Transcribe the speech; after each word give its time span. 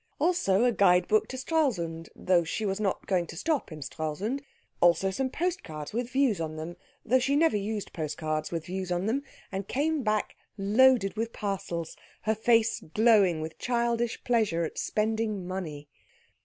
Also 0.17 0.65
a 0.65 0.71
guidebook 0.71 1.27
to 1.27 1.37
Stralsund, 1.37 2.09
though 2.15 2.43
she 2.43 2.65
was 2.65 2.79
not 2.79 3.05
going 3.05 3.27
to 3.27 3.37
stop 3.37 3.71
in 3.71 3.83
Stralsund; 3.83 4.41
also 4.81 5.11
some 5.11 5.29
postcards 5.29 5.93
with 5.93 6.09
views 6.09 6.41
on 6.41 6.55
them, 6.55 6.75
though 7.05 7.19
she 7.19 7.35
never 7.35 7.55
used 7.55 7.93
postcards 7.93 8.49
with 8.51 8.65
views 8.65 8.91
on 8.91 9.05
them, 9.05 9.21
and 9.51 9.67
came 9.67 10.01
back 10.01 10.35
loaded 10.57 11.15
with 11.15 11.31
parcels, 11.33 11.95
her 12.23 12.33
face 12.33 12.79
glowing 12.95 13.41
with 13.41 13.59
childish 13.59 14.23
pleasure 14.23 14.63
at 14.63 14.79
spending 14.79 15.47
money. 15.47 15.87